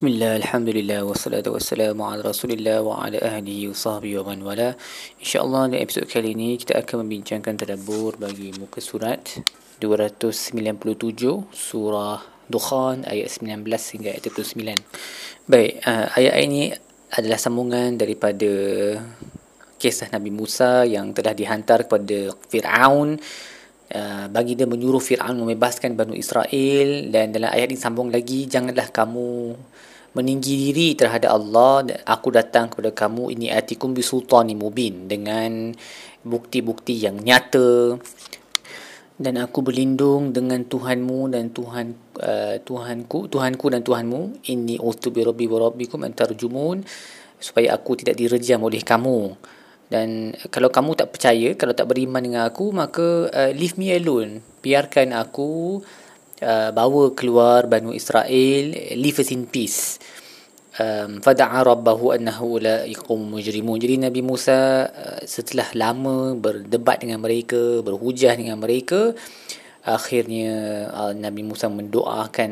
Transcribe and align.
Bismillah, 0.00 0.40
Alhamdulillah, 0.40 1.04
wassalatu 1.04 1.52
wassalamu 1.52 2.08
ala 2.08 2.24
rasulillah 2.24 2.80
wa 2.80 3.04
ala 3.04 3.20
ahlihi 3.20 3.68
wa 3.68 3.76
sahbihi 3.76 4.16
wa 4.24 4.32
man 4.32 4.40
wala. 4.40 4.72
InsyaAllah 5.20 5.68
dalam 5.68 5.76
episod 5.76 6.08
kali 6.08 6.32
ini 6.32 6.56
kita 6.56 6.80
akan 6.80 7.04
membincangkan 7.04 7.60
tadabur 7.60 8.16
bagi 8.16 8.48
muka 8.56 8.80
surat 8.80 9.20
297 9.76 10.56
Surah 11.52 12.16
Dukhan 12.48 13.04
ayat 13.04 13.28
19 13.28 13.60
hingga 13.68 14.08
ayat 14.16 14.24
29 14.24 14.80
Baik, 15.44 15.84
uh, 15.84 16.06
ayat 16.16 16.34
ini 16.48 16.72
adalah 17.12 17.36
sambungan 17.36 18.00
daripada 18.00 18.52
kisah 19.76 20.08
Nabi 20.16 20.32
Musa 20.32 20.88
yang 20.88 21.12
telah 21.12 21.36
dihantar 21.36 21.84
kepada 21.84 22.32
Fir'aun. 22.48 23.20
Uh, 23.92 24.32
bagi 24.32 24.56
dia 24.56 24.64
menyuruh 24.64 25.04
Fir'aun 25.04 25.36
membebaskan 25.44 25.92
Banu 25.92 26.16
Israel 26.16 27.12
dan 27.12 27.36
dalam 27.36 27.52
ayat 27.52 27.68
ini 27.68 27.76
sambung 27.76 28.08
lagi 28.08 28.48
janganlah 28.48 28.88
kamu 28.88 29.60
meninggi 30.14 30.70
diri 30.70 30.98
terhadap 30.98 31.30
Allah. 31.30 31.86
Aku 32.06 32.34
datang 32.34 32.70
kepada 32.70 32.90
kamu 32.90 33.34
ini 33.34 33.46
atikum 33.50 33.94
bisultani 33.94 34.58
mubin 34.58 35.06
dengan 35.06 35.74
bukti-bukti 36.26 36.98
yang 36.98 37.20
nyata. 37.20 37.98
Dan 39.20 39.36
aku 39.36 39.60
berlindung 39.60 40.32
dengan 40.32 40.64
Tuhanmu 40.64 41.28
dan 41.28 41.52
Tuhan 41.52 41.92
uh, 42.24 42.56
Tuhanku 42.56 43.28
Tuhanku 43.28 43.66
dan 43.68 43.84
Tuhanmu. 43.84 44.48
Ini 44.48 44.80
utubi 44.80 45.20
rabbi 45.20 45.44
wa 45.44 45.68
rabbikum 45.68 46.00
antarjumun 46.08 46.80
supaya 47.36 47.76
aku 47.76 48.00
tidak 48.00 48.16
direjam 48.16 48.64
oleh 48.64 48.80
kamu. 48.80 49.36
Dan 49.90 50.32
kalau 50.54 50.70
kamu 50.70 50.94
tak 50.96 51.12
percaya, 51.12 51.52
kalau 51.58 51.74
tak 51.74 51.90
beriman 51.90 52.22
dengan 52.22 52.46
aku, 52.46 52.70
maka 52.72 53.28
uh, 53.28 53.50
leave 53.52 53.76
me 53.76 53.92
alone. 53.92 54.40
Biarkan 54.64 55.12
aku 55.12 55.82
uh, 55.82 56.09
bawa 56.72 57.12
keluar 57.12 57.68
Banu 57.68 57.92
Israel, 57.92 58.72
live 58.96 59.20
us 59.20 59.30
in 59.30 59.44
peace. 59.44 60.00
Um, 60.80 61.20
Fada'a 61.20 61.60
rabbahu 61.60 62.16
annahu 62.16 62.56
la 62.62 62.88
iqum 62.88 63.28
mujrimun. 63.28 63.76
Jadi 63.76 64.00
Nabi 64.00 64.24
Musa 64.24 64.88
uh, 64.88 65.20
setelah 65.28 65.68
lama 65.76 66.32
berdebat 66.38 67.04
dengan 67.04 67.20
mereka, 67.20 67.84
berhujah 67.84 68.32
dengan 68.32 68.56
mereka, 68.56 69.12
akhirnya 69.84 70.86
uh, 70.88 71.12
Nabi 71.12 71.44
Musa 71.44 71.68
mendoakan 71.68 72.50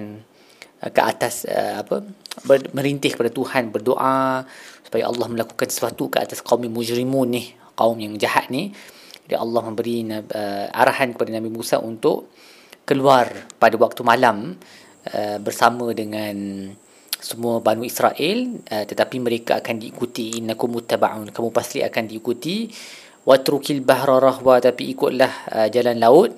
uh, 0.85 0.91
ke 0.93 1.01
atas 1.01 1.49
uh, 1.49 1.81
apa 1.81 2.05
ber, 2.45 2.69
merintih 2.73 3.17
kepada 3.17 3.33
Tuhan 3.33 3.73
berdoa 3.73 4.45
supaya 4.85 5.05
Allah 5.09 5.27
melakukan 5.29 5.69
sesuatu 5.69 6.09
ke 6.09 6.21
atas 6.21 6.41
kaum 6.41 6.65
mujrimun 6.69 7.29
ni 7.29 7.53
kaum 7.77 8.01
yang 8.01 8.17
jahat 8.17 8.49
ni 8.49 8.73
jadi 9.29 9.45
Allah 9.45 9.61
memberi 9.61 10.09
uh, 10.09 10.67
arahan 10.73 11.13
kepada 11.13 11.37
Nabi 11.37 11.53
Musa 11.53 11.77
untuk 11.85 12.33
keluar 12.89 13.29
pada 13.61 13.77
waktu 13.77 14.01
malam 14.01 14.57
uh, 15.13 15.37
bersama 15.45 15.93
dengan 15.93 16.65
semua 17.21 17.61
Banu 17.61 17.85
Israel 17.85 18.65
uh, 18.73 18.85
tetapi 18.89 19.21
mereka 19.21 19.61
akan 19.61 19.77
diikuti. 19.77 20.41
Innakum 20.41 20.73
muttaba'un 20.73 21.29
kamu 21.29 21.53
pasti 21.53 21.85
akan 21.85 22.09
diikuti. 22.09 22.73
Watrukil 23.29 23.85
bahra 23.85 24.17
rahwa 24.17 24.57
tapi 24.57 24.89
ikutlah 24.97 25.33
uh, 25.53 25.69
jalan 25.69 26.01
laut. 26.01 26.33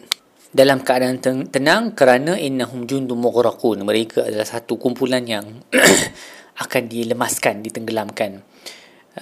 Dalam 0.50 0.82
keadaan 0.82 1.22
tenang 1.46 1.94
kerana 1.94 2.34
innahum 2.34 2.82
jundum 2.82 3.22
mughraqun. 3.22 3.86
Mereka 3.86 4.26
adalah 4.26 4.42
satu 4.42 4.82
kumpulan 4.82 5.22
yang 5.22 5.46
akan 6.66 6.82
dilemaskan, 6.90 7.62
ditenggelamkan. 7.62 8.42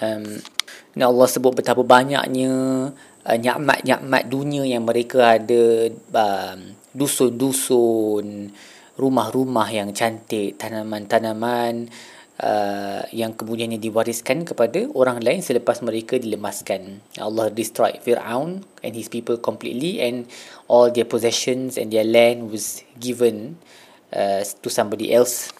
Um, 0.01 0.41
Allah 0.97 1.29
sebut 1.29 1.53
betapa 1.53 1.84
banyaknya 1.84 2.53
uh, 3.29 3.39
nyakmat-nyakmat 3.39 4.23
dunia 4.33 4.65
yang 4.65 4.89
mereka 4.89 5.37
ada 5.37 5.93
um, 5.93 6.78
dusun-dusun, 6.94 8.53
rumah-rumah 8.98 9.69
yang 9.70 9.94
cantik, 9.94 10.58
tanaman-tanaman 10.58 11.86
uh, 12.42 13.03
yang 13.14 13.34
kemudiannya 13.34 13.78
diwariskan 13.78 14.47
kepada 14.47 14.91
orang 14.94 15.22
lain 15.22 15.42
selepas 15.42 15.83
mereka 15.83 16.19
dilemaskan. 16.19 17.03
Allah 17.19 17.50
destroyed 17.50 17.98
Fir'aun 18.03 18.62
and 18.83 18.92
his 18.94 19.11
people 19.11 19.39
completely 19.39 20.03
and 20.03 20.26
all 20.66 20.91
their 20.91 21.06
possessions 21.06 21.78
and 21.78 21.91
their 21.94 22.06
land 22.06 22.50
was 22.50 22.82
given 22.99 23.59
uh, 24.15 24.43
to 24.43 24.69
somebody 24.70 25.15
else. 25.15 25.50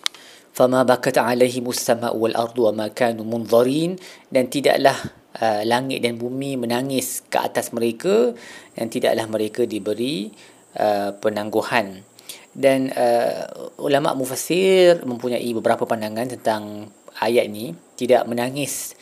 Alaihim 0.59 1.71
as-sama' 1.71 2.11
wal 2.11 2.35
ardu 2.35 2.67
wa 2.67 2.73
ma 2.75 2.87
kanu 2.91 3.23
munzarin. 3.23 3.95
Dan 4.27 4.51
tidaklah 4.51 4.99
uh, 5.39 5.63
langit 5.63 6.03
dan 6.03 6.19
bumi 6.19 6.59
menangis 6.59 7.23
ke 7.31 7.39
atas 7.39 7.71
mereka. 7.71 8.35
Dan 8.75 8.91
tidaklah 8.91 9.31
mereka 9.31 9.71
diberi 9.71 10.35
uh, 10.77 11.17
penangguhan. 11.17 12.05
Dan 12.53 12.91
uh, 12.91 13.73
ulama 13.79 14.19
mufassir 14.19 15.01
mempunyai 15.07 15.47
beberapa 15.55 15.87
pandangan 15.87 16.35
tentang 16.35 16.91
ayat 17.23 17.47
ini. 17.47 17.73
Tidak 17.97 18.27
menangis 18.27 18.99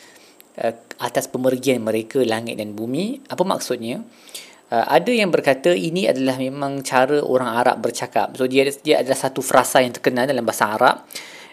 uh, 0.61 0.71
atas 1.01 1.27
pemergian 1.27 1.81
mereka 1.81 2.21
langit 2.21 2.61
dan 2.61 2.77
bumi. 2.77 3.25
Apa 3.27 3.41
maksudnya? 3.41 4.05
Uh, 4.67 4.83
ada 4.83 5.09
yang 5.09 5.31
berkata 5.31 5.71
ini 5.71 6.11
adalah 6.11 6.35
memang 6.35 6.83
cara 6.83 7.23
orang 7.23 7.55
Arab 7.55 7.81
bercakap. 7.81 8.35
So 8.35 8.45
dia 8.45 8.67
dia 8.83 8.99
adalah 8.99 9.17
satu 9.17 9.39
frasa 9.39 9.79
yang 9.79 9.95
terkenal 9.95 10.27
dalam 10.27 10.43
bahasa 10.43 10.67
Arab 10.69 11.07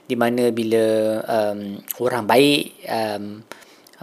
di 0.05 0.17
mana 0.21 0.53
bila 0.53 0.85
um, 1.25 1.81
orang 2.05 2.25
baik 2.29 2.85
um, 2.85 3.41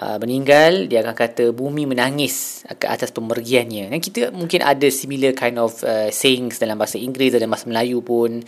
uh, 0.02 0.18
meninggal 0.18 0.90
dia 0.90 1.06
akan 1.06 1.16
kata 1.16 1.54
bumi 1.54 1.86
menangis 1.86 2.66
ke 2.66 2.90
atas 2.90 3.14
pemergiannya 3.14 3.94
dan 3.94 4.00
kita 4.02 4.34
mungkin 4.34 4.66
ada 4.66 4.90
similar 4.90 5.38
kind 5.38 5.62
of 5.62 5.78
uh, 5.86 6.10
sayings 6.10 6.58
dalam 6.58 6.76
bahasa 6.82 6.98
Inggeris 6.98 7.38
dan 7.38 7.48
bahasa 7.48 7.70
Melayu 7.70 8.02
pun. 8.02 8.42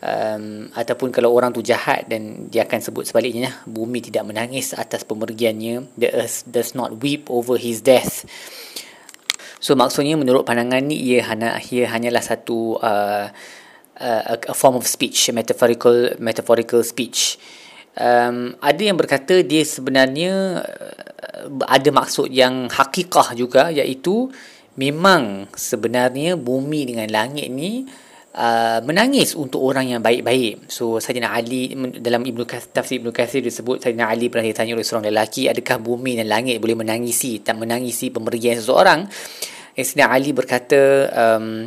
Um, 0.00 0.72
ataupun 0.72 1.12
kalau 1.12 1.28
orang 1.28 1.52
tu 1.52 1.60
jahat 1.60 2.08
dan 2.08 2.48
dia 2.48 2.64
akan 2.64 2.80
sebut 2.80 3.04
sebaliknya 3.04 3.60
bumi 3.68 4.00
tidak 4.00 4.24
menangis 4.24 4.72
atas 4.72 5.04
pemergiannya 5.04 5.92
the 6.00 6.08
earth 6.16 6.40
does 6.48 6.72
not 6.72 7.04
weep 7.04 7.28
over 7.28 7.60
his 7.60 7.84
death. 7.84 8.24
So 9.60 9.76
maksudnya 9.76 10.16
menurut 10.16 10.48
pandangan 10.48 10.88
ni 10.88 10.96
ia 10.96 11.28
hanya 11.28 11.60
ia 11.68 11.84
hanyalah 11.92 12.24
satu 12.24 12.80
uh, 12.80 13.28
uh, 14.00 14.22
a 14.40 14.56
form 14.56 14.80
of 14.80 14.88
speech, 14.88 15.28
a 15.28 15.36
metaphorical 15.36 16.16
metaphorical 16.16 16.80
speech. 16.80 17.36
Um, 17.98 18.54
ada 18.62 18.82
yang 18.82 18.94
berkata 18.94 19.42
dia 19.42 19.66
sebenarnya 19.66 20.62
uh, 20.62 21.64
ada 21.66 21.90
maksud 21.90 22.30
yang 22.30 22.70
hakikah 22.70 23.34
juga 23.34 23.68
iaitu 23.74 24.30
memang 24.78 25.50
sebenarnya 25.52 26.38
bumi 26.38 26.86
dengan 26.86 27.10
langit 27.10 27.50
ni 27.50 27.84
uh, 28.34 28.78
menangis 28.86 29.34
untuk 29.34 29.60
orang 29.60 29.90
yang 29.90 30.00
baik-baik. 30.02 30.70
So 30.70 31.02
Sayyidina 31.02 31.34
Ali 31.34 31.74
dalam 31.98 32.22
Ibnu 32.22 32.46
Kathir 32.46 32.70
tafsir 32.70 33.02
Ibnu 33.02 33.10
Kathir 33.10 33.42
disebut 33.42 33.82
Sayyidina 33.82 34.06
Ali 34.06 34.30
pernah 34.30 34.46
ditanya 34.46 34.78
oleh 34.78 34.86
seorang 34.86 35.10
lelaki 35.10 35.50
adakah 35.50 35.82
bumi 35.82 36.22
dan 36.22 36.30
langit 36.30 36.62
boleh 36.62 36.78
menangisi 36.78 37.42
tak 37.42 37.58
menangisi 37.58 38.14
pemergian 38.14 38.54
seseorang. 38.54 39.10
Sayyidina 39.74 40.06
Ali 40.12 40.30
berkata 40.30 40.80
um, 41.10 41.66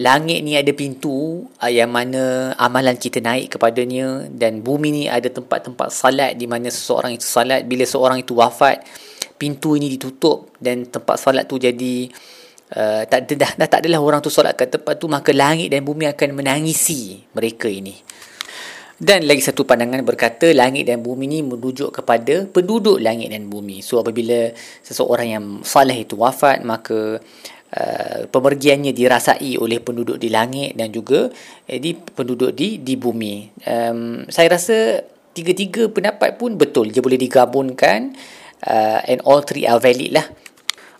langit 0.00 0.40
ni 0.40 0.56
ada 0.56 0.72
pintu 0.72 1.44
uh, 1.60 1.68
yang 1.68 1.92
mana 1.92 2.56
amalan 2.56 2.96
kita 2.96 3.20
naik 3.20 3.52
kepadanya 3.52 4.32
dan 4.32 4.64
bumi 4.64 4.88
ni 4.88 5.04
ada 5.04 5.28
tempat-tempat 5.28 5.92
salat 5.92 6.32
di 6.40 6.48
mana 6.48 6.72
seseorang 6.72 7.20
itu 7.20 7.28
salat 7.28 7.68
bila 7.68 7.84
seorang 7.84 8.24
itu 8.24 8.32
wafat 8.32 8.80
pintu 9.36 9.76
ini 9.76 9.92
ditutup 9.92 10.56
dan 10.56 10.88
tempat 10.88 11.20
salat 11.20 11.44
tu 11.44 11.60
jadi 11.60 12.08
uh, 12.80 13.04
tak 13.04 13.28
ada 13.28 13.34
dah, 13.44 13.52
dah 13.60 13.68
tak 13.68 13.84
adalah 13.84 14.00
orang 14.00 14.20
tu 14.24 14.32
solat 14.32 14.56
kat 14.56 14.72
tempat 14.72 14.96
tu 14.96 15.04
maka 15.04 15.36
langit 15.36 15.68
dan 15.68 15.84
bumi 15.84 16.08
akan 16.08 16.32
menangisi 16.32 17.20
mereka 17.36 17.68
ini 17.68 18.00
dan 19.00 19.24
lagi 19.24 19.40
satu 19.40 19.64
pandangan 19.64 20.04
berkata 20.04 20.52
langit 20.52 20.84
dan 20.84 21.00
bumi 21.00 21.24
ni 21.24 21.40
merujuk 21.40 21.88
kepada 21.88 22.44
penduduk 22.44 23.00
langit 23.00 23.32
dan 23.32 23.48
bumi. 23.48 23.80
So 23.80 23.96
apabila 23.96 24.52
seseorang 24.84 25.28
yang 25.32 25.44
saleh 25.64 26.04
itu 26.04 26.20
wafat 26.20 26.60
maka 26.68 27.16
Uh, 27.70 28.26
pemergiannya 28.26 28.90
dirasai 28.90 29.54
oleh 29.54 29.78
penduduk 29.78 30.18
di 30.18 30.26
langit 30.26 30.74
dan 30.74 30.90
juga 30.90 31.30
eh, 31.70 31.78
di 31.78 31.94
penduduk 31.94 32.50
di 32.50 32.82
di 32.82 32.98
bumi. 32.98 33.46
Um, 33.62 34.26
saya 34.26 34.58
rasa 34.58 35.06
tiga-tiga 35.30 35.86
pendapat 35.86 36.34
pun 36.34 36.58
betul. 36.58 36.90
Dia 36.90 36.98
boleh 36.98 37.14
digabungkan 37.14 38.10
uh, 38.66 39.00
and 39.06 39.22
all 39.22 39.46
three 39.46 39.70
are 39.70 39.78
valid 39.78 40.10
lah. 40.10 40.26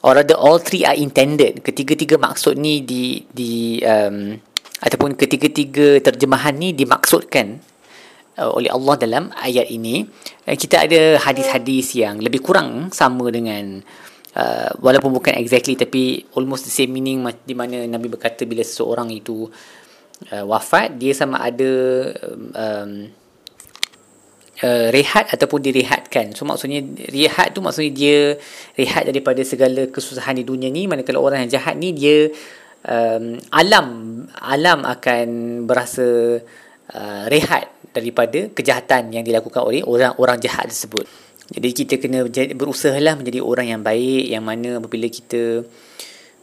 Or 0.06 0.14
rather 0.14 0.38
all 0.38 0.62
three 0.62 0.86
are 0.86 0.94
intended. 0.94 1.60
Ketiga-tiga 1.66 2.22
maksud 2.22 2.54
ni 2.54 2.86
di 2.86 3.18
di 3.26 3.82
um, 3.82 4.38
ataupun 4.78 5.18
ketiga-tiga 5.18 5.98
terjemahan 6.00 6.54
ni 6.54 6.70
dimaksudkan 6.70 7.60
uh, 8.38 8.46
oleh 8.54 8.70
Allah 8.70 8.94
dalam 8.94 9.24
ayat 9.42 9.68
ini. 9.74 10.06
Uh, 10.46 10.54
kita 10.54 10.86
ada 10.86 11.18
hadis-hadis 11.18 11.98
yang 11.98 12.22
lebih 12.22 12.40
kurang 12.40 12.94
sama 12.94 13.28
dengan 13.34 13.82
uh, 14.36 14.70
walaupun 14.78 15.10
bukan 15.14 15.34
exactly 15.38 15.74
tapi 15.74 16.26
almost 16.36 16.66
the 16.66 16.72
same 16.72 16.92
meaning 16.94 17.22
di 17.42 17.54
mana 17.54 17.86
Nabi 17.86 18.06
berkata 18.10 18.46
bila 18.46 18.62
seseorang 18.62 19.10
itu 19.10 19.48
uh, 20.30 20.44
wafat 20.46 20.98
dia 20.98 21.16
sama 21.16 21.42
ada 21.42 21.72
um, 22.54 23.10
uh, 24.62 24.86
rehat 24.92 25.32
ataupun 25.32 25.60
direhatkan 25.64 26.36
so 26.36 26.46
maksudnya 26.46 26.84
rehat 27.10 27.56
tu 27.56 27.64
maksudnya 27.64 27.92
dia 27.92 28.18
rehat 28.76 29.08
daripada 29.08 29.42
segala 29.42 29.88
kesusahan 29.90 30.38
di 30.38 30.44
dunia 30.46 30.70
ni 30.70 30.86
mana 30.86 31.02
kalau 31.02 31.24
orang 31.24 31.46
yang 31.46 31.60
jahat 31.60 31.74
ni 31.78 31.94
dia 31.96 32.30
um, 32.86 33.40
alam 33.50 33.86
alam 34.38 34.84
akan 34.86 35.28
berasa 35.66 36.38
uh, 36.94 37.24
rehat 37.26 37.70
daripada 37.90 38.46
kejahatan 38.54 39.10
yang 39.10 39.26
dilakukan 39.26 39.66
oleh 39.66 39.82
orang-orang 39.82 40.38
jahat 40.38 40.70
tersebut. 40.70 41.06
Jadi 41.50 41.68
kita 41.74 41.94
kena 41.98 42.22
berusaha 42.54 42.94
lah 43.02 43.18
menjadi 43.18 43.42
orang 43.42 43.66
yang 43.74 43.82
baik 43.82 44.30
yang 44.30 44.46
mana 44.46 44.78
apabila 44.78 45.10
kita 45.10 45.66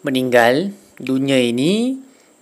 meninggal 0.04 0.76
dunia 1.00 1.40
ini 1.40 1.96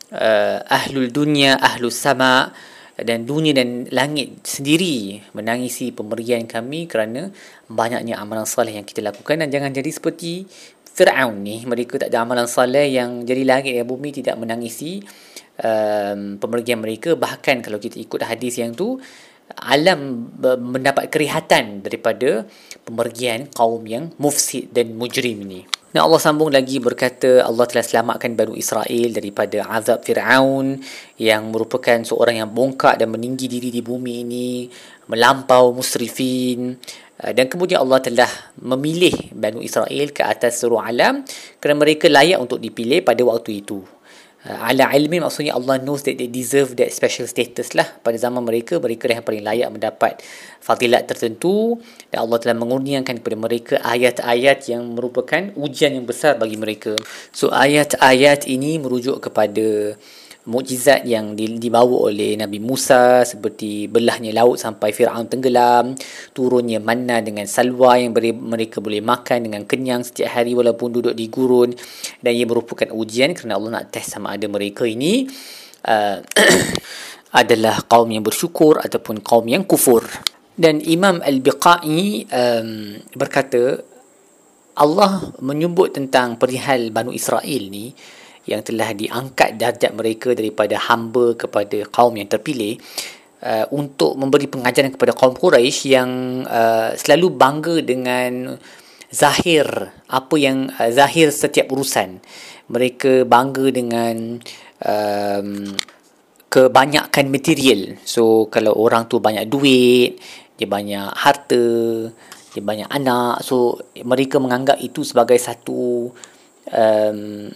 uh, 0.10 0.66
ahlul 0.66 1.14
dunia 1.14 1.62
ahlus 1.62 2.02
sama 2.02 2.50
dan 2.96 3.28
dunia 3.28 3.52
dan 3.52 3.92
langit 3.92 4.40
sendiri 4.48 5.20
menangisi 5.36 5.92
pemberian 5.92 6.48
kami 6.48 6.88
kerana 6.88 7.28
banyaknya 7.68 8.16
amalan 8.16 8.48
soleh 8.48 8.80
yang 8.80 8.88
kita 8.88 9.04
lakukan. 9.04 9.46
Dan 9.46 9.52
jangan 9.52 9.76
jadi 9.76 9.92
seperti 9.92 10.48
Fir'aun 10.96 11.44
ni 11.44 11.68
mereka 11.68 12.00
tak 12.00 12.10
ada 12.10 12.24
amalan 12.24 12.48
soleh 12.48 12.88
yang 12.88 13.28
jadi 13.28 13.44
langit 13.44 13.76
dan 13.76 13.84
bumi 13.84 14.16
tidak 14.16 14.40
menangisi 14.40 15.04
um, 15.60 16.40
pemberian 16.40 16.80
mereka. 16.80 17.20
Bahkan 17.20 17.68
kalau 17.68 17.84
kita 17.84 18.00
ikut 18.00 18.24
hadis 18.24 18.64
yang 18.64 18.72
tu 18.72 18.96
alam 19.54 20.32
mendapat 20.42 21.14
kerihatan 21.14 21.86
daripada 21.86 22.50
pemberian 22.82 23.46
kaum 23.54 23.86
yang 23.86 24.10
mufsid 24.18 24.74
dan 24.74 24.98
mujrim 24.98 25.46
ni 25.46 25.64
dan 25.96 26.12
Allah 26.12 26.20
sambung 26.20 26.52
lagi 26.52 26.84
berkata 26.84 27.40
Allah 27.48 27.64
telah 27.72 27.88
selamatkan 27.88 28.36
Bani 28.36 28.60
Israel 28.60 29.16
daripada 29.16 29.64
azab 29.64 30.04
Fir'aun 30.04 30.84
yang 31.16 31.56
merupakan 31.56 31.96
seorang 32.04 32.44
yang 32.44 32.52
bongkak 32.52 33.00
dan 33.00 33.16
meninggi 33.16 33.48
diri 33.48 33.72
di 33.72 33.80
bumi 33.80 34.28
ini, 34.28 34.68
melampau 35.08 35.72
musrifin. 35.72 36.76
Uh, 37.16 37.32
dan 37.32 37.48
kemudian 37.48 37.80
Allah 37.80 38.04
telah 38.04 38.28
memilih 38.60 39.16
Bani 39.32 39.64
Israel 39.64 40.12
ke 40.12 40.20
atas 40.20 40.60
seluruh 40.60 40.84
alam 40.84 41.24
kerana 41.64 41.80
mereka 41.80 42.12
layak 42.12 42.44
untuk 42.44 42.60
dipilih 42.60 43.00
pada 43.00 43.24
waktu 43.24 43.64
itu. 43.64 43.80
Uh, 44.46 44.70
ala 44.70 44.94
ilmi 44.94 45.18
maksudnya 45.18 45.58
Allah 45.58 45.82
knows 45.82 46.06
that 46.06 46.22
they 46.22 46.30
deserve 46.30 46.78
that 46.78 46.94
special 46.94 47.26
status 47.26 47.74
lah. 47.74 47.90
Pada 48.06 48.14
zaman 48.14 48.46
mereka 48.46 48.78
mereka 48.78 49.10
yang 49.10 49.26
paling 49.26 49.42
layak 49.42 49.74
mendapat 49.74 50.22
fadilat 50.62 51.10
tertentu. 51.10 51.82
Dan 52.14 52.30
Allah 52.30 52.38
telah 52.38 52.54
mengurniakan 52.54 53.26
kepada 53.26 53.38
mereka 53.42 53.74
ayat-ayat 53.82 54.70
yang 54.70 54.86
merupakan 54.94 55.50
ujian 55.58 55.98
yang 55.98 56.06
besar 56.06 56.38
bagi 56.38 56.62
mereka. 56.62 56.94
So 57.34 57.50
ayat-ayat 57.50 58.46
ini 58.46 58.78
merujuk 58.78 59.18
kepada 59.18 59.98
mukjizat 60.46 61.10
yang 61.10 61.34
dibawa 61.34 62.10
oleh 62.10 62.38
Nabi 62.38 62.62
Musa 62.62 63.26
seperti 63.26 63.90
belahnya 63.90 64.30
laut 64.34 64.62
sampai 64.62 64.94
Firaun 64.94 65.26
tenggelam, 65.26 65.98
turunnya 66.38 66.78
manna 66.78 67.20
dengan 67.22 67.50
salwa 67.50 67.98
yang 67.98 68.14
mereka 68.40 68.78
boleh 68.78 69.02
makan 69.02 69.50
dengan 69.50 69.66
kenyang 69.66 70.06
setiap 70.06 70.38
hari 70.38 70.54
walaupun 70.54 70.94
duduk 70.94 71.18
di 71.18 71.26
gurun 71.34 71.74
dan 72.22 72.32
ia 72.38 72.46
merupakan 72.46 72.90
ujian 72.94 73.34
kerana 73.34 73.58
Allah 73.58 73.82
nak 73.82 73.86
test 73.90 74.14
sama 74.14 74.38
ada 74.38 74.46
mereka 74.46 74.86
ini 74.86 75.26
uh, 75.90 76.22
adalah 77.42 77.82
kaum 77.90 78.08
yang 78.14 78.24
bersyukur 78.24 78.80
ataupun 78.80 79.26
kaum 79.26 79.46
yang 79.50 79.66
kufur. 79.66 80.06
Dan 80.56 80.80
Imam 80.80 81.20
Al-Biqai 81.20 82.32
um, 82.32 82.96
berkata 83.12 83.84
Allah 84.76 85.36
menyebut 85.44 85.96
tentang 85.96 86.40
perihal 86.40 86.96
Banu 86.96 87.12
Israel 87.12 87.64
ni 87.68 87.92
yang 88.46 88.62
telah 88.62 88.94
diangkat 88.94 89.58
darjat 89.58 89.92
mereka 89.94 90.34
daripada 90.38 90.78
hamba 90.78 91.34
kepada 91.34 91.86
kaum 91.90 92.14
yang 92.18 92.30
terpilih 92.30 92.78
uh, 93.42 93.66
untuk 93.74 94.18
memberi 94.18 94.46
pengajaran 94.46 94.94
kepada 94.94 95.14
kaum 95.18 95.34
Quraisy 95.34 95.82
yang 95.90 96.10
uh, 96.46 96.94
selalu 96.94 97.34
bangga 97.34 97.76
dengan 97.82 98.58
zahir 99.10 99.66
apa 100.10 100.36
yang 100.38 100.70
uh, 100.78 100.90
zahir 100.94 101.34
setiap 101.34 101.74
urusan. 101.74 102.22
Mereka 102.70 103.30
bangga 103.30 103.70
dengan 103.70 104.42
um, 104.82 105.50
kebanyakan 106.50 107.26
material. 107.30 107.98
So 108.06 108.50
kalau 108.50 108.74
orang 108.78 109.06
tu 109.10 109.22
banyak 109.22 109.46
duit 109.50 110.22
dia 110.56 110.68
banyak 110.68 111.12
harta 111.12 111.68
dia 112.56 112.64
banyak 112.64 112.88
anak 112.88 113.44
so 113.44 113.76
mereka 114.08 114.40
menganggap 114.40 114.80
itu 114.80 115.04
sebagai 115.04 115.36
satu 115.36 116.08
um, 116.72 117.52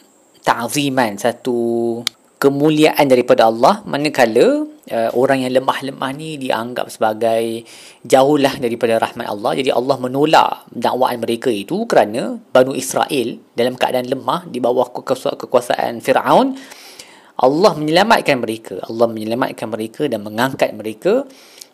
ta'ziman 0.50 1.14
satu 1.22 1.58
kemuliaan 2.42 3.06
daripada 3.06 3.46
Allah. 3.46 3.86
Manakala 3.86 4.66
uh, 4.66 5.10
orang 5.14 5.46
yang 5.46 5.54
lemah-lemah 5.62 6.10
ni 6.18 6.42
dianggap 6.42 6.90
sebagai 6.90 7.68
jauhlah 8.02 8.58
daripada 8.58 8.98
rahmat 8.98 9.30
Allah. 9.30 9.52
Jadi 9.62 9.70
Allah 9.70 9.98
menolak 10.02 10.66
dakwaan 10.74 11.22
mereka 11.22 11.54
itu 11.54 11.86
kerana 11.86 12.42
Banu 12.50 12.74
Israel 12.74 13.38
dalam 13.54 13.78
keadaan 13.78 14.10
lemah 14.10 14.50
di 14.50 14.58
bawah 14.58 14.90
kekuasaan 14.90 16.02
Firaun 16.02 16.58
Allah 17.40 17.72
menyelamatkan 17.78 18.36
mereka. 18.42 18.76
Allah 18.84 19.08
menyelamatkan 19.08 19.68
mereka 19.72 20.10
dan 20.12 20.26
mengangkat 20.26 20.76
mereka 20.76 21.24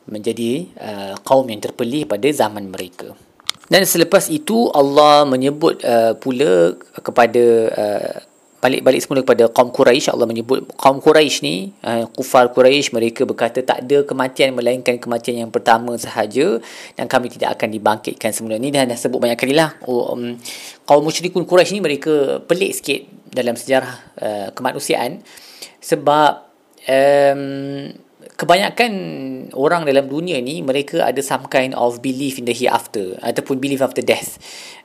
menjadi 0.06 0.70
uh, 0.78 1.16
kaum 1.26 1.50
yang 1.50 1.58
terpilih 1.58 2.06
pada 2.06 2.30
zaman 2.30 2.70
mereka. 2.70 3.18
Dan 3.66 3.82
selepas 3.82 4.30
itu 4.30 4.70
Allah 4.78 5.26
menyebut 5.26 5.82
uh, 5.82 6.14
pula 6.22 6.78
kepada 7.02 7.46
uh, 7.74 8.16
balik-balik 8.66 8.98
semula 9.06 9.22
kepada 9.22 9.46
kaum 9.54 9.70
Quraisy 9.70 10.10
Allah 10.10 10.26
menyebut 10.26 10.66
kaum 10.74 10.98
Quraisy 10.98 11.46
ni 11.46 11.56
uh, 11.86 12.10
kufar 12.10 12.50
Quraisy 12.50 12.98
mereka 12.98 13.22
berkata 13.22 13.62
tak 13.62 13.86
ada 13.86 14.02
kematian 14.02 14.58
melainkan 14.58 14.98
kematian 14.98 15.46
yang 15.46 15.52
pertama 15.54 15.94
sahaja 16.02 16.58
dan 16.98 17.06
kami 17.06 17.30
tidak 17.30 17.62
akan 17.62 17.70
dibangkitkan 17.70 18.34
semula 18.34 18.58
ni. 18.58 18.74
Dan 18.74 18.90
dah 18.90 18.98
sebut 18.98 19.22
banyak 19.22 19.38
kali 19.38 19.54
lah 19.54 19.78
oh, 19.86 20.18
um, 20.18 20.34
kaum 20.90 21.06
musyrikun 21.06 21.46
Quraisy 21.46 21.78
ni 21.78 21.82
mereka 21.86 22.42
pelik 22.42 22.74
sikit 22.74 23.06
dalam 23.30 23.54
sejarah 23.54 23.94
uh, 24.18 24.48
kemanusiaan 24.58 25.22
sebab 25.78 26.50
um, 26.90 27.94
kebanyakan 28.36 28.92
orang 29.56 29.88
dalam 29.88 30.12
dunia 30.12 30.38
ni 30.44 30.60
mereka 30.60 31.08
ada 31.08 31.24
some 31.24 31.48
kind 31.48 31.72
of 31.72 32.04
belief 32.04 32.36
in 32.36 32.44
the 32.44 32.52
hereafter 32.52 33.16
ataupun 33.24 33.64
belief 33.64 33.80
after 33.80 34.04
death. 34.04 34.36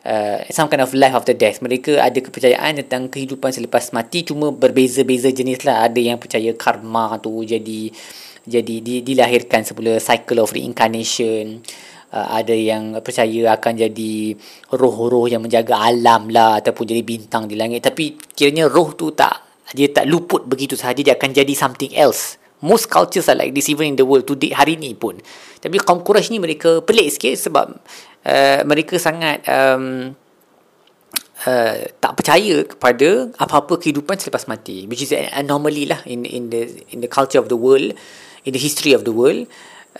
Uh, 0.07 0.41
some 0.55 0.71
kind 0.71 0.81
of 0.81 0.95
life 0.95 1.13
after 1.13 1.35
death. 1.35 1.59
Mereka 1.61 1.99
ada 1.99 2.17
kepercayaan 2.17 2.81
tentang 2.81 3.11
kehidupan 3.11 3.51
selepas 3.51 3.91
mati 3.91 4.23
cuma 4.23 4.55
berbeza-beza 4.55 5.35
jenis 5.35 5.67
lah. 5.67 5.85
Ada 5.85 6.01
yang 6.01 6.19
percaya 6.23 6.55
karma 6.55 7.19
tu 7.19 7.43
jadi 7.43 7.91
jadi 8.47 8.75
di, 8.81 9.05
dilahirkan 9.05 9.67
semula 9.67 9.99
cycle 10.01 10.41
of 10.41 10.55
reincarnation. 10.55 11.61
Uh, 12.11 12.27
ada 12.43 12.55
yang 12.55 12.99
percaya 13.03 13.55
akan 13.55 13.73
jadi 13.87 14.35
roh-roh 14.75 15.31
yang 15.31 15.43
menjaga 15.43 15.79
alam 15.79 16.27
lah 16.31 16.59
ataupun 16.63 16.87
jadi 16.87 17.03
bintang 17.03 17.51
di 17.51 17.59
langit. 17.59 17.83
Tapi 17.83 18.15
kiranya 18.35 18.71
roh 18.71 18.95
tu 18.95 19.11
tak 19.11 19.51
dia 19.71 19.87
tak 19.91 20.11
luput 20.11 20.47
begitu 20.51 20.75
sahaja 20.75 20.99
dia 20.99 21.15
akan 21.15 21.31
jadi 21.31 21.55
something 21.55 21.95
else 21.95 22.40
Most 22.61 22.93
cultures 22.93 23.29
are 23.33 23.39
like 23.41 23.57
this 23.57 23.73
even 23.73 23.93
in 23.93 23.97
the 23.97 24.05
world 24.05 24.29
today 24.29 24.53
hari 24.53 24.77
ni 24.77 24.93
pun. 24.93 25.17
Tapi 25.61 25.81
kaum 25.81 26.05
Quraisy 26.05 26.37
ni 26.37 26.39
mereka 26.41 26.85
pelik 26.85 27.09
sikit 27.09 27.35
sebab 27.37 27.67
uh, 28.29 28.61
mereka 28.69 29.01
sangat 29.01 29.41
um, 29.49 30.13
uh, 31.49 31.77
tak 32.01 32.13
percaya 32.21 32.65
kepada 32.69 33.33
apa-apa 33.41 33.81
kehidupan 33.81 34.21
selepas 34.21 34.45
mati. 34.45 34.85
Which 34.85 35.05
is 35.05 35.13
an 35.17 35.33
anomaly 35.49 35.89
lah 35.89 36.05
in 36.05 36.29
in 36.29 36.53
the 36.53 36.85
in 36.93 37.01
the 37.01 37.09
culture 37.09 37.41
of 37.41 37.49
the 37.49 37.57
world, 37.57 37.97
in 38.45 38.53
the 38.53 38.61
history 38.61 38.93
of 38.93 39.09
the 39.09 39.13
world. 39.13 39.49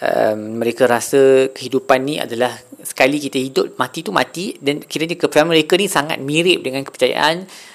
Um, 0.01 0.63
mereka 0.63 0.87
rasa 0.87 1.51
kehidupan 1.51 2.07
ni 2.07 2.15
adalah 2.23 2.55
sekali 2.79 3.19
kita 3.19 3.43
hidup 3.43 3.75
mati 3.75 4.07
tu 4.07 4.15
mati 4.15 4.55
dan 4.63 4.79
kiranya 4.87 5.19
kepercayaan 5.19 5.51
mereka 5.51 5.75
ni 5.75 5.91
sangat 5.91 6.23
mirip 6.23 6.63
dengan 6.63 6.87
kepercayaan 6.87 7.43
uh, 7.43 7.71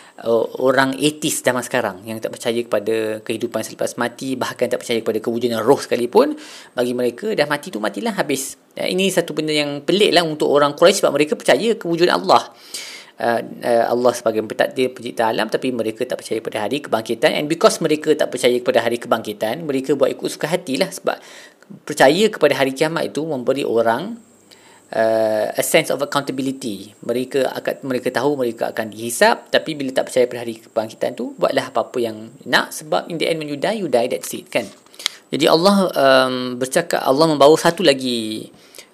orang 0.64 0.96
etis 0.96 1.44
zaman 1.44 1.60
sekarang 1.60 2.00
yang 2.08 2.24
tak 2.24 2.32
percaya 2.32 2.56
kepada 2.64 3.20
kehidupan 3.20 3.68
selepas 3.68 4.00
mati 4.00 4.40
bahkan 4.40 4.72
tak 4.72 4.80
percaya 4.80 5.04
kepada 5.04 5.20
kewujudan 5.20 5.60
roh 5.60 5.76
sekalipun 5.76 6.40
bagi 6.72 6.96
mereka 6.96 7.36
dah 7.36 7.44
mati 7.44 7.68
tu 7.68 7.84
matilah 7.84 8.16
habis. 8.16 8.56
Uh, 8.80 8.88
ini 8.88 9.12
satu 9.12 9.36
benda 9.36 9.52
yang 9.52 9.84
pelik 9.84 10.16
lah 10.16 10.24
untuk 10.24 10.48
orang 10.48 10.72
Quraisy 10.72 11.04
sebab 11.04 11.12
mereka 11.12 11.36
percaya 11.36 11.76
kewujudan 11.76 12.16
Allah. 12.16 12.48
Uh, 13.16 13.40
uh, 13.64 13.86
Allah 13.92 14.12
sebagai 14.16 14.44
pentakdir 14.44 14.92
pencipta 14.92 15.32
alam 15.32 15.48
tapi 15.52 15.72
mereka 15.76 16.04
tak 16.08 16.24
percaya 16.24 16.40
pada 16.40 16.64
hari 16.64 16.80
kebangkitan. 16.80 17.36
And 17.36 17.52
because 17.52 17.84
mereka 17.84 18.16
tak 18.16 18.32
percaya 18.32 18.56
kepada 18.56 18.88
hari 18.88 18.96
kebangkitan 18.96 19.68
mereka 19.68 20.00
buat 20.00 20.16
ikut 20.16 20.32
suka 20.32 20.48
hatilah 20.48 20.96
sebab 20.96 21.20
percaya 21.84 22.32
kepada 22.32 22.56
hari 22.56 22.72
kiamat 22.72 23.12
itu 23.12 23.20
memberi 23.28 23.68
orang 23.68 24.16
uh, 24.96 25.52
a 25.52 25.64
sense 25.64 25.92
of 25.92 26.00
accountability. 26.00 26.96
Mereka 27.04 27.52
akan 27.52 27.86
mereka 27.86 28.10
tahu 28.10 28.40
mereka 28.40 28.72
akan 28.72 28.90
dihisap 28.90 29.52
tapi 29.52 29.76
bila 29.76 29.92
tak 29.92 30.10
percaya 30.10 30.26
pada 30.26 30.42
hari 30.48 30.64
kebangkitan 30.64 31.12
tu 31.14 31.36
buatlah 31.36 31.70
apa-apa 31.70 31.98
yang 32.00 32.32
nak 32.48 32.72
sebab 32.72 33.12
in 33.12 33.20
the 33.20 33.28
end 33.28 33.38
when 33.44 33.52
you 33.52 33.60
die 33.60 33.78
you 33.78 33.92
die 33.92 34.08
that's 34.08 34.32
it 34.32 34.48
kan. 34.48 34.66
Jadi 35.30 35.46
Allah 35.52 35.92
um, 35.92 36.56
bercakap 36.56 37.04
Allah 37.04 37.28
membawa 37.28 37.54
satu 37.60 37.84
lagi 37.84 38.48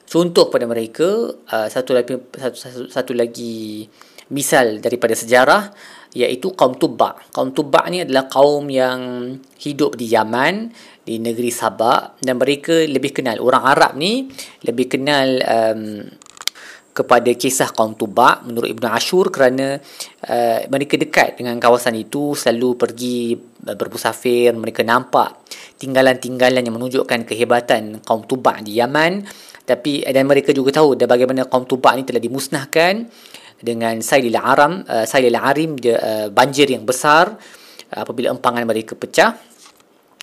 contoh 0.09 0.49
kepada 0.49 0.65
mereka 0.65 1.31
uh, 1.31 1.67
satu 1.69 1.93
lagi 1.93 2.17
satu, 2.17 2.57
satu, 2.57 2.81
satu 2.89 3.11
lagi 3.13 3.85
misal 4.31 4.79
daripada 4.79 5.13
sejarah 5.13 5.69
iaitu 6.11 6.51
kaum 6.55 6.75
Tubba. 6.75 7.15
Kaum 7.31 7.55
Tubba 7.55 7.87
ni 7.87 8.03
adalah 8.03 8.27
kaum 8.27 8.67
yang 8.67 9.33
hidup 9.59 9.95
di 9.95 10.11
Yaman 10.11 10.71
di 11.01 11.17
negeri 11.17 11.49
Sabah 11.49 12.21
dan 12.21 12.37
mereka 12.37 12.77
lebih 12.85 13.15
kenal 13.15 13.41
orang 13.41 13.63
Arab 13.65 13.91
ni 13.97 14.29
lebih 14.61 14.85
kenal 14.85 15.41
um, 15.41 16.05
kepada 16.91 17.31
kisah 17.33 17.71
kaum 17.71 17.95
Tuba 17.95 18.43
menurut 18.43 18.67
Ibnu 18.67 18.87
Ashur 18.91 19.31
kerana 19.31 19.79
uh, 20.27 20.59
mereka 20.67 20.99
dekat 20.99 21.39
dengan 21.39 21.55
kawasan 21.57 21.95
itu 21.95 22.35
selalu 22.35 22.75
pergi 22.75 23.33
uh, 23.33 23.75
berbusafir 23.79 24.51
mereka 24.53 24.83
nampak 24.83 25.39
tinggalan-tinggalan 25.79 26.61
yang 26.61 26.75
menunjukkan 26.75 27.25
kehebatan 27.25 28.03
kaum 28.03 28.27
Tuba' 28.27 28.59
di 28.59 28.77
Yaman 28.77 29.23
tapi 29.63 30.03
dan 30.03 30.27
mereka 30.27 30.51
juga 30.51 30.83
tahu 30.83 30.99
dan 30.99 31.07
bagaimana 31.07 31.47
kaum 31.47 31.63
Tuba' 31.63 31.95
ni 31.95 32.03
telah 32.03 32.19
dimusnahkan 32.19 33.07
dengan 33.61 34.01
Sailil 34.01 34.35
Aram 34.35 34.81
uh, 34.85 35.05
Sailil 35.05 35.37
Arim 35.37 35.77
dia, 35.77 35.95
uh, 36.01 36.27
banjir 36.33 36.67
yang 36.67 36.83
besar 36.83 37.37
uh, 37.93 38.01
apabila 38.01 38.33
empangan 38.33 38.65
mereka 38.65 38.97
pecah. 38.97 39.37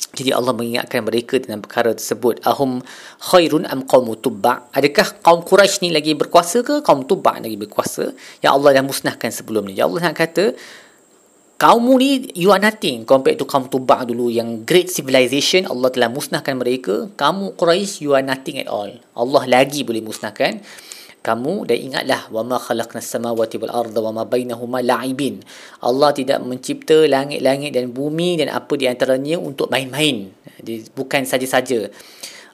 Jadi 0.09 0.35
Allah 0.35 0.51
mengingatkan 0.51 1.07
mereka 1.07 1.39
dengan 1.39 1.63
perkara 1.63 1.95
tersebut. 1.95 2.43
Ahum 2.43 2.83
khairun 3.23 3.69
am 3.71 3.87
qaum 3.87 4.09
tubba? 4.19 4.67
Adakah 4.75 5.23
kaum 5.23 5.47
quraisy 5.47 5.87
ni 5.87 5.95
lagi 5.95 6.19
berkuasa 6.19 6.67
ke 6.67 6.83
kaum 6.83 7.07
tubba 7.07 7.39
lagi 7.39 7.55
berkuasa? 7.55 8.11
Yang 8.43 8.53
Allah 8.59 8.71
dah 8.83 8.85
musnahkan 8.85 9.31
sebelum 9.31 9.71
ni 9.71 9.79
ya 9.79 9.87
Allah 9.87 10.11
nak 10.11 10.19
kata 10.19 10.59
kaum 11.59 11.83
ni 11.99 12.31
you 12.39 12.55
are 12.55 12.63
nothing 12.63 13.03
compared 13.03 13.35
to 13.35 13.43
kaum 13.43 13.67
Tuba 13.67 14.07
dulu 14.07 14.31
yang 14.31 14.63
great 14.63 14.89
civilization. 14.89 15.67
Allah 15.67 15.91
telah 15.91 16.09
musnahkan 16.09 16.55
mereka. 16.55 17.11
Kamu 17.19 17.59
Quraisy 17.59 18.07
you 18.07 18.15
are 18.15 18.23
nothing 18.23 18.63
at 18.63 18.71
all. 18.71 18.89
Allah 19.19 19.43
lagi 19.45 19.83
boleh 19.83 20.01
musnahkan 20.01 20.63
kamu 21.23 21.69
dan 21.69 21.79
ingatlah 21.79 22.21
wa 22.31 22.43
ma 22.47 22.57
khalaqna 22.57 23.03
samawati 23.03 23.59
wal 23.59 23.75
arda 23.75 23.99
wa 24.01 24.23
ma 24.23 24.23
bainahuma 24.25 24.81
la'ibin 24.81 25.43
Allah 25.83 26.11
tidak 26.15 26.41
mencipta 26.43 27.05
langit-langit 27.07 27.75
dan 27.75 27.91
bumi 27.91 28.39
dan 28.39 28.55
apa 28.55 28.75
di 28.79 28.87
antaranya 28.87 29.37
untuk 29.37 29.69
main-main 29.69 30.31
bukan 30.95 31.23
saja-saja 31.27 31.91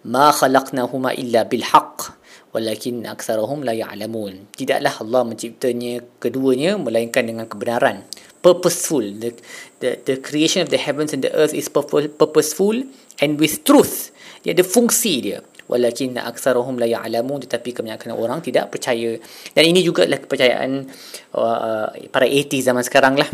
ma 0.09 0.33
khalaqnahuma 0.33 1.13
illa 1.17 1.45
bil 1.45 1.65
haqq 1.65 2.17
walakin 2.55 3.05
aktsarahum 3.05 3.67
la 3.67 3.75
ya'lamun 3.75 4.49
tidaklah 4.55 4.95
Allah 5.01 5.23
menciptanya 5.27 6.03
keduanya 6.23 6.77
melainkan 6.81 7.27
dengan 7.27 7.49
kebenaran 7.51 8.07
purposeful. 8.45 9.01
The, 9.01 9.33
the, 9.81 9.91
the 10.05 10.17
creation 10.21 10.61
of 10.61 10.69
the 10.69 10.77
heavens 10.77 11.17
and 11.17 11.25
the 11.25 11.33
earth 11.33 11.57
is 11.57 11.73
purposeful 11.73 12.77
and 13.25 13.41
with 13.41 13.65
truth. 13.65 14.13
Dia 14.45 14.53
ada 14.53 14.61
fungsi 14.61 15.25
dia. 15.25 15.41
Walakin 15.75 16.15
aksarahum 16.23 16.79
la 16.79 16.87
ya'lamun. 16.87 17.43
Tetapi 17.43 17.75
kebanyakan 17.75 18.15
orang 18.15 18.39
tidak 18.39 18.71
percaya. 18.71 19.19
Dan 19.51 19.65
ini 19.67 19.83
juga 19.83 20.07
adalah 20.07 20.23
kepercayaan 20.23 20.71
uh, 21.35 21.91
para 22.15 22.31
atheist 22.31 22.71
zaman 22.71 22.87
sekarang 22.87 23.19
lah. 23.19 23.27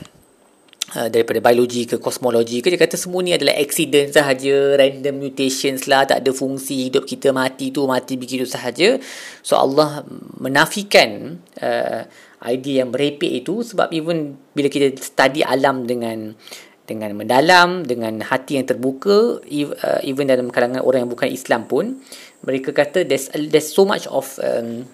Uh, 0.90 1.06
daripada 1.06 1.38
biologi 1.38 1.86
ke 1.86 2.02
kosmologi 2.02 2.58
ke 2.58 2.66
dia 2.66 2.74
kata 2.74 2.98
semua 2.98 3.22
ni 3.22 3.30
adalah 3.30 3.54
accident 3.60 4.10
sahaja. 4.10 4.74
Random 4.74 5.20
mutations 5.20 5.84
lah. 5.84 6.08
Tak 6.08 6.24
ada 6.24 6.32
fungsi 6.32 6.90
hidup 6.90 7.04
kita 7.04 7.30
mati 7.30 7.70
tu 7.70 7.84
mati 7.84 8.16
begitu 8.16 8.48
sahaja. 8.48 8.96
So 9.44 9.60
Allah 9.60 10.02
menafikan 10.40 11.38
uh, 11.60 12.08
idea 12.42 12.82
yang 12.82 12.90
merepek 12.90 13.44
itu. 13.44 13.62
Sebab 13.62 13.92
even 13.92 14.40
bila 14.56 14.66
kita 14.66 14.96
study 14.98 15.44
alam 15.44 15.84
dengan 15.86 16.34
dengan 16.90 17.14
mendalam 17.14 17.86
dengan 17.86 18.18
hati 18.18 18.58
yang 18.58 18.66
terbuka 18.66 19.38
uh, 19.38 20.00
even 20.02 20.26
dalam 20.26 20.50
kalangan 20.50 20.82
orang 20.82 21.06
yang 21.06 21.12
bukan 21.14 21.30
Islam 21.30 21.70
pun 21.70 22.02
mereka 22.42 22.74
kata 22.74 23.06
there's 23.06 23.30
there's 23.30 23.70
so 23.70 23.86
much 23.86 24.10
of 24.10 24.26
um, 24.42 24.90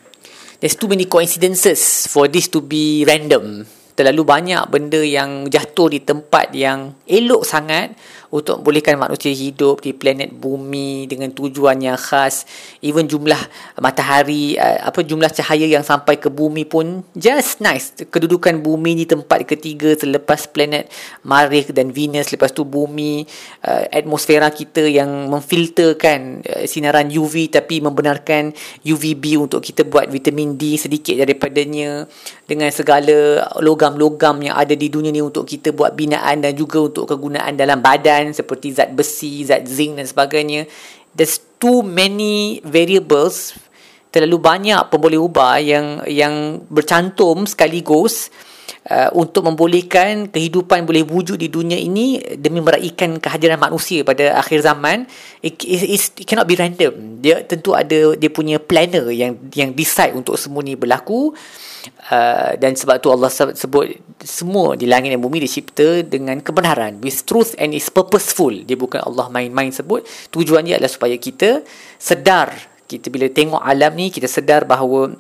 there's 0.61 0.77
too 0.77 0.93
many 0.93 1.09
coincidences 1.09 2.05
for 2.13 2.29
this 2.29 2.53
to 2.53 2.61
be 2.61 3.09
random. 3.09 3.65
Terlalu 3.97 4.29
banyak 4.29 4.61
benda 4.69 5.01
yang 5.01 5.49
jatuh 5.49 5.89
di 5.89 6.05
tempat 6.05 6.53
yang 6.53 6.93
elok 7.09 7.49
sangat 7.49 7.97
untuk 8.31 8.63
membolehkan 8.63 8.99
manusia 8.99 9.31
hidup 9.31 9.85
di 9.85 9.95
planet 9.95 10.35
bumi 10.35 11.07
dengan 11.07 11.31
tujuan 11.31 11.79
yang 11.79 11.99
khas. 11.99 12.49
Even 12.83 13.07
jumlah 13.07 13.39
matahari 13.79 14.59
uh, 14.59 14.89
apa 14.89 15.05
jumlah 15.05 15.31
cahaya 15.31 15.69
yang 15.69 15.85
sampai 15.87 16.19
ke 16.19 16.33
bumi 16.33 16.67
pun 16.67 17.05
just 17.15 17.63
nice. 17.63 17.93
Kedudukan 17.95 18.63
bumi 18.63 18.99
di 18.99 19.05
tempat 19.05 19.45
ketiga 19.47 19.95
selepas 19.95 20.49
planet 20.51 20.89
Marikh 21.23 21.71
dan 21.71 21.93
Venus 21.93 22.33
lepas 22.33 22.51
tu 22.51 22.67
bumi 22.67 23.27
uh, 23.67 23.85
atmosfera 23.93 24.51
kita 24.51 24.89
yang 24.89 25.29
memfilterkan 25.31 26.43
uh, 26.43 26.65
sinaran 26.65 27.13
UV 27.13 27.53
tapi 27.53 27.85
membenarkan 27.85 28.51
UVB 28.83 29.37
untuk 29.39 29.61
kita 29.63 29.85
buat 29.85 30.09
vitamin 30.09 30.57
D 30.57 30.81
sedikit 30.81 31.19
daripadanya 31.21 32.09
dengan 32.47 32.71
segala 32.71 33.43
logam-logam 33.59 34.39
yang 34.41 34.57
ada 34.57 34.73
di 34.73 34.87
dunia 34.87 35.11
ni 35.11 35.21
untuk 35.21 35.45
kita 35.45 35.75
buat 35.75 35.93
binaan 35.99 36.41
dan 36.41 36.55
juga 36.55 36.79
untuk 36.81 37.11
kegunaan 37.11 37.59
dalam 37.59 37.83
badan 37.83 38.16
seperti 38.33 38.73
zat 38.73 38.95
besi, 38.97 39.45
zat 39.45 39.67
zinc 39.69 40.01
dan 40.01 40.07
sebagainya. 40.07 40.65
There's 41.17 41.41
too 41.61 41.85
many 41.85 42.61
variables 42.65 43.57
terlalu 44.13 44.41
banyak 44.41 44.81
pemboleh 44.89 45.21
ubah 45.21 45.61
yang 45.61 45.87
yang 46.09 46.65
bercantum 46.73 47.45
sekaligus 47.45 48.33
uh, 48.91 49.11
untuk 49.15 49.47
membolehkan 49.47 50.31
kehidupan 50.31 50.87
boleh 50.87 51.03
wujud 51.07 51.39
di 51.39 51.51
dunia 51.51 51.79
ini 51.79 52.21
demi 52.39 52.63
meraihkan 52.63 53.19
kehadiran 53.19 53.59
manusia 53.59 54.03
pada 54.03 54.39
akhir 54.39 54.63
zaman 54.67 55.07
it, 55.43 55.59
it, 55.63 55.83
it 56.19 56.27
cannot 56.27 56.47
be 56.47 56.59
random. 56.59 57.23
Dia 57.23 57.43
tentu 57.43 57.75
ada 57.75 58.15
dia 58.15 58.31
punya 58.31 58.63
planner 58.63 59.11
yang 59.11 59.39
yang 59.55 59.75
decide 59.75 60.15
untuk 60.15 60.39
semua 60.39 60.63
ni 60.63 60.79
berlaku 60.79 61.35
uh, 62.11 62.53
dan 62.59 62.73
sebab 62.75 63.03
tu 63.03 63.11
Allah 63.11 63.31
sebut 63.31 63.99
semua 64.23 64.75
di 64.75 64.87
langit 64.87 65.15
dan 65.15 65.21
bumi 65.23 65.43
dicipta 65.43 66.03
dengan 66.07 66.39
kebenaran 66.43 66.99
with 67.03 67.27
truth 67.27 67.55
and 67.59 67.75
is 67.75 67.91
purposeful. 67.91 68.53
Dia 68.53 68.79
bukan 68.79 69.03
Allah 69.03 69.31
main-main 69.31 69.71
sebut. 69.71 70.07
Tujuannya 70.31 70.79
adalah 70.79 70.91
supaya 70.91 71.17
kita 71.19 71.63
sedar 71.99 72.77
kita 72.87 73.11
bila 73.11 73.27
tengok 73.27 73.63
alam 73.67 73.93
ni 73.99 74.15
kita 74.15 74.31
sedar 74.31 74.63
bahawa 74.63 75.11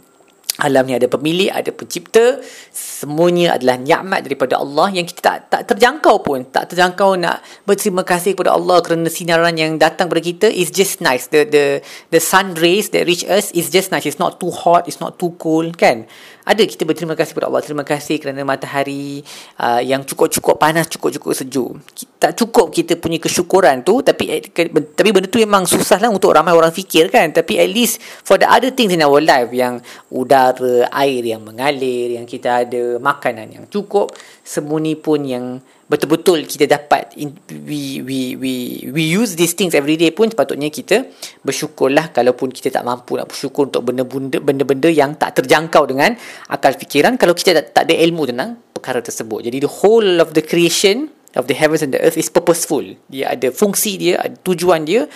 alam 0.57 0.89
ni 0.89 0.97
ada 0.97 1.05
pemilik, 1.05 1.53
ada 1.53 1.69
pencipta, 1.69 2.41
semuanya 2.73 3.61
adalah 3.61 3.77
nikmat 3.77 4.25
daripada 4.25 4.57
Allah 4.57 4.89
yang 4.89 5.05
kita 5.05 5.21
tak 5.21 5.39
tak 5.53 5.63
terjangkau 5.69 6.25
pun, 6.25 6.49
tak 6.49 6.73
terjangkau 6.73 7.21
nak 7.21 7.45
berterima 7.69 8.01
kasih 8.01 8.33
kepada 8.33 8.57
Allah 8.57 8.81
kerana 8.81 9.09
sinaran 9.13 9.53
yang 9.61 9.77
datang 9.77 10.09
kepada 10.09 10.25
kita 10.25 10.47
is 10.49 10.73
just 10.73 11.05
nice. 11.05 11.29
The 11.29 11.45
the 11.45 11.65
the 12.09 12.21
sun 12.21 12.57
rays 12.57 12.89
that 12.97 13.05
reach 13.05 13.29
us 13.29 13.53
is 13.53 13.69
just 13.69 13.93
nice. 13.93 14.09
It's 14.09 14.17
not 14.17 14.41
too 14.41 14.49
hot, 14.49 14.89
it's 14.89 15.03
not 15.03 15.21
too 15.21 15.37
cold, 15.37 15.77
kan? 15.77 16.09
ada 16.47 16.63
kita 16.63 16.87
berterima 16.87 17.19
kasih 17.19 17.35
kepada 17.35 17.51
Allah 17.51 17.63
terima 17.67 17.83
kasih 17.83 18.23
kerana 18.23 18.47
matahari 18.47 19.19
uh, 19.59 19.83
yang 19.83 20.07
cukup-cukup 20.07 20.63
panas 20.63 20.87
cukup-cukup 20.87 21.35
sejuk 21.35 21.83
tak 22.23 22.39
cukup 22.39 22.71
kita 22.71 22.95
punya 22.95 23.19
kesyukuran 23.19 23.83
tu 23.83 23.99
tapi 24.07 24.47
tapi 24.95 25.09
benda 25.11 25.27
tu 25.27 25.43
memang 25.43 25.67
susah 25.67 25.99
lah 25.99 26.07
untuk 26.07 26.31
ramai 26.31 26.55
orang 26.55 26.71
fikir 26.71 27.11
kan 27.11 27.35
tapi 27.35 27.59
at 27.59 27.67
least 27.67 27.99
for 27.99 28.39
the 28.39 28.47
other 28.47 28.71
things 28.71 28.95
in 28.95 29.03
our 29.03 29.19
life 29.19 29.51
yang 29.51 29.83
udara 30.15 30.46
air 30.93 31.23
yang 31.25 31.43
mengalir 31.43 32.15
yang 32.21 32.26
kita 32.29 32.69
ada 32.69 33.00
makanan 33.03 33.49
yang 33.50 33.65
cukup 33.67 34.15
semua 34.45 34.79
ni 34.79 34.95
pun 34.95 35.25
yang 35.26 35.59
betul-betul 35.87 36.43
kita 36.50 36.67
dapat 36.67 37.15
we 37.62 38.03
we 38.03 38.35
we 38.35 38.53
we 38.91 39.03
use 39.07 39.38
these 39.38 39.55
things 39.55 39.71
every 39.71 39.95
day 39.95 40.11
pun 40.11 40.26
sepatutnya 40.26 40.67
kita 40.67 41.07
bersyukurlah 41.47 42.11
kalaupun 42.11 42.50
kita 42.50 42.75
tak 42.75 42.83
mampu 42.83 43.15
nak 43.15 43.31
bersyukur 43.31 43.71
untuk 43.71 43.87
benda-benda 43.87 44.43
benda-benda 44.43 44.91
yang 44.91 45.15
tak 45.15 45.38
terjangkau 45.38 45.87
dengan 45.87 46.19
akal 46.50 46.75
fikiran. 46.75 47.15
Kalau 47.15 47.38
kita 47.38 47.55
tak, 47.55 47.67
tak 47.71 47.83
ada 47.87 47.95
ilmu 48.03 48.26
tentang 48.26 48.59
perkara 48.75 48.99
tersebut. 48.99 49.47
Jadi 49.47 49.62
the 49.62 49.71
whole 49.71 50.19
of 50.19 50.35
the 50.35 50.43
creation 50.43 51.07
of 51.38 51.47
the 51.47 51.55
heavens 51.55 51.87
and 51.87 51.95
the 51.95 52.03
earth 52.03 52.19
is 52.19 52.26
purposeful. 52.35 52.83
Dia 53.07 53.38
ada 53.38 53.55
fungsi 53.55 53.95
dia 53.95 54.19
ada 54.19 54.35
tujuan 54.43 54.83
dia 54.83 55.07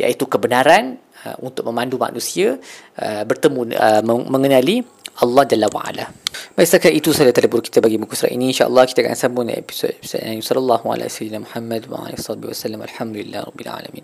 iaitu 0.00 0.24
kebenaran 0.24 0.96
uh, 1.24 1.36
untuk 1.40 1.64
memandu 1.68 1.96
manusia 1.96 2.60
uh, 3.00 3.22
bertemu 3.24 3.72
uh, 3.74 4.02
mengenali 4.28 4.84
Allah 5.22 5.46
Jalla 5.46 5.70
wa'ala. 5.70 6.10
Baik 6.58 6.66
setakat 6.66 6.90
itu 6.90 7.14
sahaja 7.14 7.30
tadabur 7.30 7.62
kita 7.62 7.78
bagi 7.78 8.02
muka 8.02 8.18
surat 8.18 8.34
ini. 8.34 8.50
InsyaAllah 8.50 8.82
kita 8.90 9.06
akan 9.06 9.14
sambung 9.14 9.46
episod 9.46 9.94
episode 9.94 10.26
yang 10.26 10.42
Sallallahu 10.42 10.90
alaihi 10.90 11.06
wasallam 11.06 11.46
Muhammad 11.46 11.82
wa 11.86 12.10
alaihi 12.10 12.18
wasallam. 12.18 12.82
Alhamdulillah 12.82 13.46
Rabbil 13.46 13.70
Alamin 13.70 14.02